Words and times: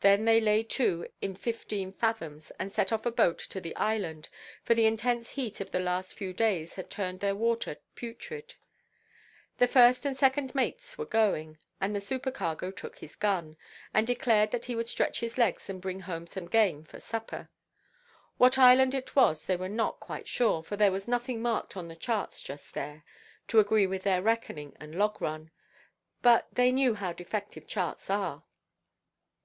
Then 0.00 0.24
they 0.24 0.40
lay 0.40 0.64
to 0.64 1.06
in 1.22 1.36
fifteen 1.36 1.92
fathoms, 1.92 2.50
and 2.58 2.72
sent 2.72 2.92
off 2.92 3.06
a 3.06 3.12
boat 3.12 3.38
to 3.38 3.60
the 3.60 3.76
island, 3.76 4.28
for 4.64 4.74
the 4.74 4.84
intense 4.84 5.30
heat 5.30 5.60
of 5.60 5.70
the 5.70 5.78
last 5.78 6.14
few 6.14 6.32
days 6.32 6.74
had 6.74 6.90
turned 6.90 7.20
their 7.20 7.36
water 7.36 7.76
putrid. 7.94 8.54
The 9.58 9.68
first 9.68 10.04
and 10.04 10.16
second 10.18 10.56
mates 10.56 10.98
were 10.98 11.06
going, 11.06 11.58
and 11.80 11.94
the 11.94 12.00
supercargo 12.00 12.72
took 12.72 12.98
his 12.98 13.14
gun, 13.14 13.56
and 13.94 14.08
declared 14.08 14.50
that 14.50 14.64
he 14.64 14.74
would 14.74 14.88
stretch 14.88 15.20
his 15.20 15.38
legs 15.38 15.70
and 15.70 15.80
bring 15.80 16.00
home 16.00 16.26
some 16.26 16.46
game 16.46 16.82
for 16.82 16.98
supper. 16.98 17.48
What 18.38 18.58
island 18.58 18.92
it 18.92 19.14
was 19.14 19.46
they 19.46 19.56
were 19.56 19.68
not 19.68 20.00
quite 20.00 20.26
sure, 20.26 20.64
for 20.64 20.74
there 20.76 20.90
was 20.90 21.06
nothing 21.06 21.40
marked 21.40 21.76
on 21.76 21.86
the 21.86 21.94
charts 21.94 22.42
just 22.42 22.74
there, 22.74 23.04
to 23.46 23.60
agree 23.60 23.86
with 23.86 24.02
their 24.02 24.20
reckoning 24.20 24.76
and 24.80 24.96
log–run. 24.96 25.52
But 26.22 26.48
they 26.52 26.72
knew 26.72 26.94
how 26.96 27.12
defective 27.12 27.68
charts 27.68 28.10
are. 28.10 28.42